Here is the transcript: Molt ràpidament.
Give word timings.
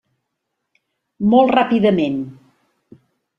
Molt 1.33 1.53
ràpidament. 1.59 2.17